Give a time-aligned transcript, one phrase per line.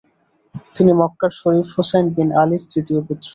[0.75, 3.27] তিনি মক্কার Sharif Hussein bin আলীর তৃতীয় পুত্র।